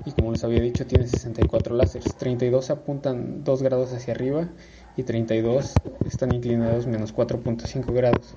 y 0.05 0.13
como 0.13 0.31
les 0.31 0.45
había 0.45 0.61
dicho 0.61 0.87
tiene 0.87 1.09
64 1.09 1.75
láseres, 1.75 2.15
32 2.17 2.71
apuntan 2.71 3.43
2 3.43 3.63
grados 3.63 3.93
hacia 3.93 4.15
arriba 4.15 4.49
y 4.97 5.03
32 5.03 5.75
están 6.07 6.33
inclinados 6.33 6.87
menos 6.87 7.15
4.5 7.15 7.93
grados. 7.93 8.35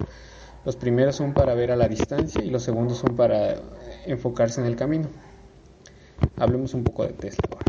Los 0.65 0.75
primeros 0.75 1.15
son 1.15 1.36
para 1.36 1.53
ver 1.53 1.72
a 1.72 1.75
la 1.75 1.88
distancia 1.88 2.43
y 2.43 2.50
los 2.50 2.63
segundos 2.63 2.98
son 2.98 3.15
para 3.15 3.55
enfocarse 4.07 4.62
en 4.62 4.67
el 4.67 4.75
camino. 4.75 5.07
Hablemos 6.38 6.74
un 6.74 6.84
poco 6.84 7.05
de 7.05 7.13
Tesla 7.13 7.48
ahora. 7.51 7.65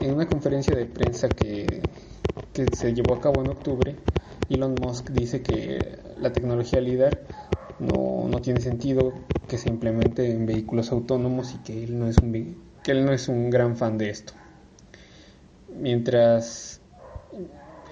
En 0.00 0.14
una 0.14 0.26
conferencia 0.26 0.74
de 0.74 0.86
prensa 0.86 1.28
que, 1.28 1.82
que 2.52 2.66
se 2.74 2.94
llevó 2.94 3.14
a 3.14 3.20
cabo 3.20 3.42
en 3.42 3.50
octubre, 3.50 3.96
Elon 4.48 4.74
Musk 4.80 5.10
dice 5.10 5.42
que 5.42 5.98
la 6.18 6.32
tecnología 6.32 6.80
LIDAR 6.80 7.20
no, 7.78 8.26
no, 8.28 8.40
tiene 8.40 8.60
sentido 8.60 9.12
que 9.48 9.58
se 9.58 9.68
implemente 9.68 10.30
en 10.30 10.46
vehículos 10.46 10.90
autónomos 10.92 11.54
y 11.54 11.58
que 11.58 11.84
él 11.84 11.98
no 11.98 12.08
es 12.08 12.18
un, 12.18 12.56
que 12.82 12.90
él 12.90 13.04
no 13.04 13.12
es 13.12 13.28
un 13.28 13.50
gran 13.50 13.76
fan 13.76 13.98
de 13.98 14.10
esto. 14.10 14.32
Mientras 15.78 16.80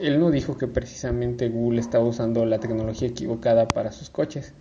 él 0.00 0.20
no 0.20 0.30
dijo 0.30 0.56
que 0.56 0.66
precisamente 0.66 1.48
Google 1.48 1.80
estaba 1.80 2.04
usando 2.04 2.44
la 2.44 2.61
tecnología 2.61 3.09
equivocada 3.09 3.68
para 3.68 3.92
sus 3.92 4.11
coches, 4.11 4.54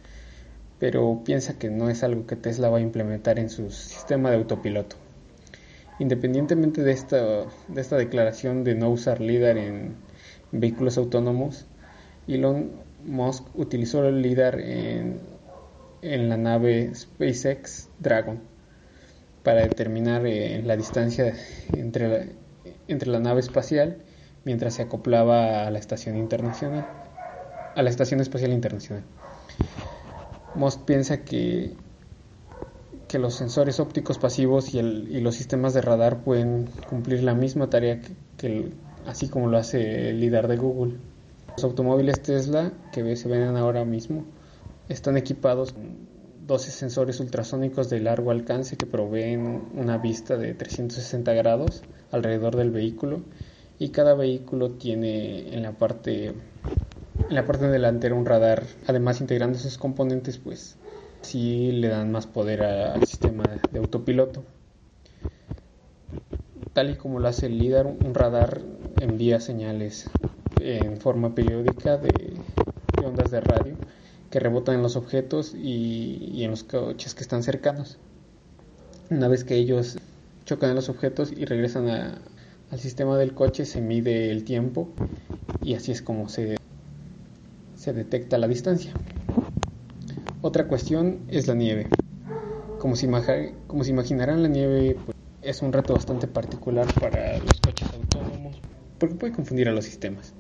pero 0.79 1.21
piensa 1.23 1.57
que 1.57 1.69
no 1.69 1.89
es 1.89 2.03
algo 2.03 2.27
que 2.27 2.35
Tesla 2.35 2.69
va 2.69 2.77
a 2.77 2.81
implementar 2.81 3.39
en 3.39 3.49
su 3.49 3.71
sistema 3.71 4.29
de 4.29 4.37
autopiloto. 4.37 4.95
Independientemente 5.99 6.83
de 6.83 6.91
esta, 6.91 7.17
de 7.67 7.81
esta 7.81 7.97
declaración 7.97 8.63
de 8.63 8.75
no 8.75 8.89
usar 8.89 9.19
LIDAR 9.19 9.57
en 9.57 9.95
vehículos 10.51 10.97
autónomos, 10.97 11.65
Elon 12.27 12.71
Musk 13.05 13.45
utilizó 13.55 14.05
el 14.05 14.21
LIDAR 14.21 14.59
en, 14.59 15.19
la 16.01 16.37
nave 16.37 16.93
SpaceX 16.93 17.89
Dragon 17.99 18.39
para 19.43 19.61
determinar 19.61 20.25
eh, 20.25 20.61
la 20.63 20.77
distancia 20.77 21.33
entre 21.73 22.35
entre 22.87 23.09
la 23.09 23.19
nave 23.19 23.41
espacial 23.41 23.97
mientras 24.45 24.75
se 24.75 24.81
acoplaba 24.81 25.67
a 25.67 25.71
la 25.71 25.79
estación 25.79 26.17
internacional, 26.17 26.87
a 27.75 27.81
la 27.81 27.89
estación 27.89 28.21
espacial 28.21 28.53
internacional. 28.53 29.03
Musk 30.57 30.81
piensa 30.85 31.23
que, 31.23 31.73
que 33.07 33.19
los 33.19 33.35
sensores 33.35 33.79
ópticos 33.79 34.17
pasivos 34.17 34.73
y, 34.73 34.79
el, 34.79 35.07
y, 35.11 35.21
los 35.21 35.35
sistemas 35.35 35.73
de 35.73 35.81
radar 35.81 36.23
pueden 36.23 36.67
cumplir 36.89 37.23
la 37.23 37.35
misma 37.35 37.69
tarea 37.69 38.01
que, 38.37 38.71
así 39.05 39.29
como 39.29 39.47
lo 39.47 39.57
hace 39.57 40.09
el 40.09 40.19
LIDAR 40.19 40.47
de 40.47 40.57
Google. 40.57 40.95
Los 41.55 41.63
automóviles 41.63 42.21
Tesla 42.21 42.73
que 42.91 43.15
se 43.15 43.29
ven 43.29 43.55
ahora 43.55 43.85
mismo 43.85 44.25
están 44.89 45.15
equipados 45.15 45.73
con 45.73 46.07
12 46.47 46.71
sensores 46.71 47.19
ultrasónicos 47.19 47.89
de 47.89 47.99
largo 47.99 48.31
alcance 48.31 48.77
que 48.77 48.85
proveen 48.85 49.63
una 49.75 49.97
vista 49.97 50.37
de 50.37 50.53
360 50.53 51.33
grados 51.33 51.83
alrededor 52.11 52.55
del 52.55 52.71
vehículo 52.71 53.21
y 53.79 53.89
cada 53.89 54.15
vehículo 54.15 54.71
tiene 54.71 55.53
en 55.53 55.63
la 55.63 55.73
parte 55.73 56.33
en 57.29 57.35
la 57.35 57.45
parte 57.45 57.67
delantera 57.67 58.15
un 58.15 58.25
radar 58.25 58.63
además 58.87 59.21
integrando 59.21 59.57
esos 59.57 59.77
componentes 59.77 60.37
pues 60.37 60.77
sí 61.21 61.71
le 61.71 61.89
dan 61.89 62.11
más 62.11 62.27
poder 62.27 62.63
al 62.63 63.05
sistema 63.05 63.43
de 63.71 63.79
autopiloto. 63.79 64.43
Tal 66.73 66.91
y 66.91 66.95
como 66.95 67.19
lo 67.19 67.27
hace 67.27 67.47
el 67.47 67.57
LIDAR 67.57 67.87
un 67.87 68.13
radar 68.13 68.61
envía 69.01 69.39
señales 69.39 70.09
en 70.61 70.97
forma 70.97 71.35
periódica 71.35 71.97
de, 71.97 72.11
ondas 73.03 73.31
de 73.31 73.41
radio 73.41 73.75
que 74.29 74.39
rebotan 74.39 74.75
en 74.75 74.83
los 74.83 74.95
objetos 74.95 75.53
y, 75.55 76.31
y 76.33 76.43
en 76.43 76.51
los 76.51 76.63
coches 76.63 77.15
que 77.15 77.23
están 77.23 77.43
cercanos. 77.43 77.97
Una 79.09 79.27
vez 79.27 79.43
que 79.43 79.55
ellos 79.55 79.97
chocan 80.45 80.69
en 80.69 80.75
los 80.75 80.89
objetos 80.89 81.31
y 81.31 81.45
regresan 81.45 81.89
a, 81.89 82.21
al 82.71 82.79
sistema 82.79 83.17
del 83.17 83.33
coche 83.33 83.65
se 83.65 83.81
mide 83.81 84.31
el 84.31 84.43
tiempo 84.43 84.89
y 85.61 85.75
así 85.75 85.91
es 85.91 86.01
como 86.01 86.29
se, 86.29 86.57
se 87.87 87.93
detecta 87.93 88.37
la 88.37 88.49
distancia. 88.49 88.91
Otra 90.41 90.67
cuestión 90.67 91.19
es 91.29 91.47
la 91.47 91.55
nieve. 91.55 91.87
Como 92.79 92.97
se, 92.97 93.05
imaginarán, 93.05 94.43
la 94.43 94.49
nieve 94.49 94.97
pues, 95.05 95.15
es 95.41 95.61
un 95.61 95.71
reto 95.71 95.93
bastante 95.93 96.27
particular 96.27 96.85
para 96.99 97.37
los 97.37 97.61
coches 97.61 97.87
autónomos 97.93 98.59
porque 98.99 99.15
puede 99.15 99.31
confundir 99.31 99.69
a 99.69 99.71
los 99.71 99.85
sistemas, 99.85 100.33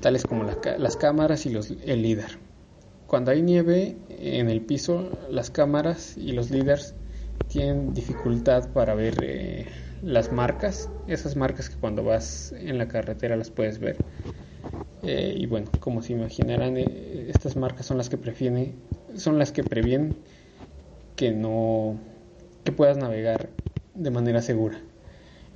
tales 0.00 0.24
como 0.24 0.44
las 0.44 0.96
cámaras 0.98 1.46
y 1.46 1.56
el 1.86 2.02
LIDAR. 2.02 2.32
Cuando 3.06 3.30
hay 3.30 3.40
nieve 3.40 3.96
en 4.10 4.50
el 4.50 4.60
piso, 4.60 5.18
las 5.30 5.50
cámaras 5.50 6.18
y 6.18 6.32
los 6.32 6.50
LIDARs 6.50 6.94
tienen 7.48 7.94
dificultad 7.94 8.68
para 8.74 8.94
ver 8.94 9.14
eh, 9.22 9.66
las 10.02 10.30
marcas, 10.30 10.90
esas 11.06 11.36
marcas 11.36 11.70
que 11.70 11.76
cuando 11.76 12.04
vas 12.04 12.52
en 12.52 12.76
la 12.76 12.86
carretera 12.86 13.34
las 13.36 13.50
puedes 13.50 13.78
ver. 13.78 13.96
Eh, 15.02 15.34
y 15.36 15.46
bueno, 15.46 15.70
como 15.80 16.02
se 16.02 16.12
imaginarán, 16.12 16.76
eh, 16.76 17.26
estas 17.28 17.56
marcas 17.56 17.86
son 17.86 17.96
las 17.96 18.08
que 18.08 18.18
previenen, 18.18 18.74
son 19.16 19.38
las 19.38 19.52
que 19.52 19.64
previenen 19.64 20.16
que 21.16 21.32
no 21.32 21.98
que 22.64 22.72
puedas 22.72 22.98
navegar 22.98 23.48
de 23.94 24.10
manera 24.10 24.42
segura. 24.42 24.78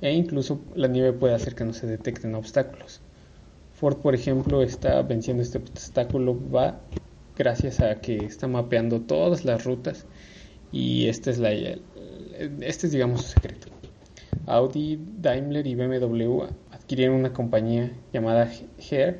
E 0.01 0.13
incluso 0.13 0.61
la 0.75 0.87
nieve 0.87 1.13
puede 1.13 1.35
hacer 1.35 1.55
que 1.55 1.63
no 1.63 1.73
se 1.73 1.87
detecten 1.87 2.35
obstáculos. 2.35 3.01
Ford, 3.73 3.97
por 3.97 4.15
ejemplo, 4.15 4.61
está 4.61 5.01
venciendo 5.01 5.43
este 5.43 5.57
obstáculo 5.59 6.39
va 6.51 6.79
gracias 7.37 7.81
a 7.81 7.95
que 8.01 8.17
está 8.17 8.47
mapeando 8.47 9.01
todas 9.01 9.45
las 9.45 9.65
rutas 9.65 10.05
y 10.71 11.07
este 11.07 11.31
es 11.31 11.37
la 11.39 11.51
este 11.51 12.87
es 12.87 12.91
digamos 12.91 13.21
su 13.21 13.27
secreto. 13.33 13.67
Audi, 14.47 14.99
Daimler 15.21 15.65
y 15.65 15.75
BMW 15.75 16.43
adquirieron 16.71 17.15
una 17.15 17.33
compañía 17.33 17.91
llamada 18.13 18.51
Her, 18.89 19.19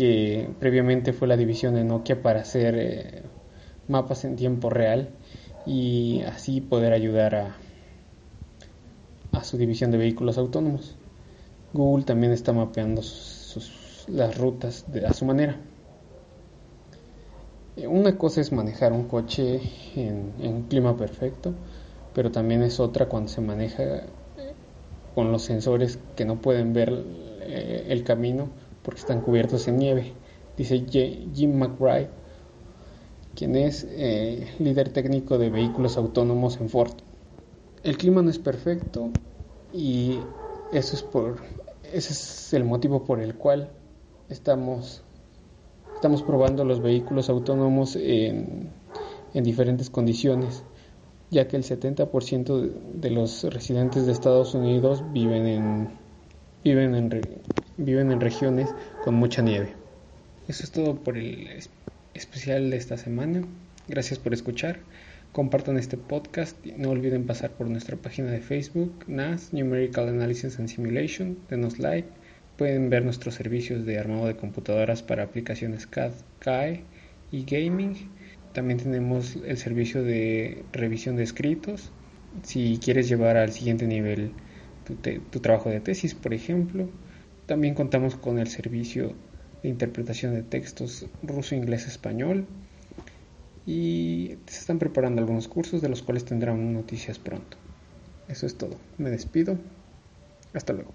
que 0.00 0.48
previamente 0.58 1.12
fue 1.12 1.28
la 1.28 1.36
división 1.36 1.74
de 1.74 1.84
Nokia 1.84 2.22
para 2.22 2.40
hacer 2.40 2.74
eh, 2.78 3.22
mapas 3.86 4.24
en 4.24 4.34
tiempo 4.34 4.70
real 4.70 5.10
y 5.66 6.22
así 6.22 6.62
poder 6.62 6.94
ayudar 6.94 7.34
a, 7.34 7.56
a 9.32 9.44
su 9.44 9.58
división 9.58 9.90
de 9.90 9.98
vehículos 9.98 10.38
autónomos. 10.38 10.96
Google 11.74 12.06
también 12.06 12.32
está 12.32 12.54
mapeando 12.54 13.02
las 14.08 14.38
rutas 14.38 14.86
a 15.06 15.12
su 15.12 15.26
manera. 15.26 15.60
Eh, 17.76 17.86
una 17.86 18.16
cosa 18.16 18.40
es 18.40 18.52
manejar 18.52 18.94
un 18.94 19.04
coche 19.04 19.60
en, 19.96 20.32
en 20.40 20.54
un 20.54 20.62
clima 20.62 20.96
perfecto 20.96 21.52
pero 22.14 22.30
también 22.30 22.62
es 22.62 22.80
otra 22.80 23.04
cuando 23.06 23.28
se 23.28 23.42
maneja 23.42 23.82
eh, 23.82 24.04
con 25.14 25.30
los 25.30 25.42
sensores 25.42 25.98
que 26.16 26.24
no 26.24 26.40
pueden 26.40 26.72
ver 26.72 26.88
el 27.50 28.02
camino 28.02 28.48
porque 28.82 29.00
están 29.00 29.20
cubiertos 29.20 29.68
en 29.68 29.78
nieve. 29.78 30.12
Dice 30.56 30.84
Jim 30.88 31.56
McBride, 31.56 32.10
quien 33.34 33.56
es 33.56 33.86
eh, 33.90 34.48
líder 34.58 34.90
técnico 34.90 35.38
de 35.38 35.50
vehículos 35.50 35.96
autónomos 35.96 36.60
en 36.60 36.68
Ford. 36.68 36.92
El 37.82 37.96
clima 37.96 38.22
no 38.22 38.30
es 38.30 38.38
perfecto 38.38 39.10
y 39.72 40.18
eso 40.72 40.96
es 40.96 41.02
por 41.02 41.36
ese 41.92 42.12
es 42.12 42.52
el 42.52 42.64
motivo 42.64 43.04
por 43.04 43.20
el 43.20 43.34
cual 43.34 43.70
estamos 44.28 45.02
estamos 45.94 46.22
probando 46.22 46.64
los 46.64 46.80
vehículos 46.80 47.28
autónomos 47.28 47.96
en, 47.96 48.70
en 49.34 49.44
diferentes 49.44 49.90
condiciones 49.90 50.62
ya 51.30 51.46
que 51.46 51.56
el 51.56 51.62
70% 51.62 52.72
de 52.94 53.10
los 53.10 53.44
residentes 53.44 54.06
de 54.06 54.12
Estados 54.12 54.54
Unidos 54.54 55.04
viven 55.12 55.46
en, 55.46 55.88
viven 56.64 56.94
en, 56.94 57.10
viven 57.80 58.12
en 58.12 58.20
regiones 58.20 58.68
con 59.04 59.14
mucha 59.14 59.42
nieve. 59.42 59.74
Eso 60.48 60.64
es 60.64 60.70
todo 60.70 60.96
por 60.96 61.16
el 61.16 61.48
especial 62.14 62.70
de 62.70 62.76
esta 62.76 62.96
semana. 62.96 63.42
Gracias 63.88 64.18
por 64.18 64.34
escuchar. 64.34 64.80
Compartan 65.32 65.78
este 65.78 65.96
podcast. 65.96 66.56
No 66.76 66.90
olviden 66.90 67.26
pasar 67.26 67.52
por 67.52 67.68
nuestra 67.68 67.96
página 67.96 68.30
de 68.30 68.40
Facebook, 68.40 69.04
NAS, 69.06 69.52
Numerical 69.52 70.08
Analysis 70.08 70.58
and 70.58 70.68
Simulation. 70.68 71.38
Denos 71.48 71.78
like 71.78 72.08
pueden 72.56 72.90
ver 72.90 73.04
nuestros 73.04 73.36
servicios 73.36 73.86
de 73.86 73.98
armado 73.98 74.26
de 74.26 74.36
computadoras 74.36 75.02
para 75.02 75.22
aplicaciones 75.22 75.86
CAD, 75.86 76.12
CAE 76.40 76.84
y 77.32 77.44
gaming. 77.44 77.94
También 78.52 78.80
tenemos 78.80 79.36
el 79.46 79.56
servicio 79.56 80.02
de 80.02 80.64
revisión 80.72 81.16
de 81.16 81.22
escritos. 81.22 81.90
Si 82.42 82.78
quieres 82.82 83.08
llevar 83.08 83.36
al 83.36 83.52
siguiente 83.52 83.86
nivel 83.86 84.32
tu, 84.84 84.94
tu 84.96 85.40
trabajo 85.40 85.70
de 85.70 85.80
tesis, 85.80 86.14
por 86.14 86.34
ejemplo. 86.34 86.88
También 87.50 87.74
contamos 87.74 88.14
con 88.14 88.38
el 88.38 88.46
servicio 88.46 89.12
de 89.64 89.70
interpretación 89.70 90.34
de 90.34 90.44
textos 90.44 91.06
ruso, 91.20 91.56
inglés, 91.56 91.88
español. 91.88 92.46
Y 93.66 94.36
se 94.46 94.60
están 94.60 94.78
preparando 94.78 95.20
algunos 95.20 95.48
cursos 95.48 95.82
de 95.82 95.88
los 95.88 96.00
cuales 96.00 96.24
tendrán 96.24 96.72
noticias 96.72 97.18
pronto. 97.18 97.56
Eso 98.28 98.46
es 98.46 98.56
todo. 98.56 98.76
Me 98.98 99.10
despido. 99.10 99.58
Hasta 100.54 100.74
luego. 100.74 100.92